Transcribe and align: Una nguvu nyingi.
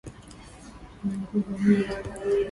Una 1.03 1.15
nguvu 1.19 1.51
nyingi. 1.61 1.93